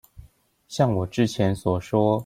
[0.67, 2.19] 像我之前所說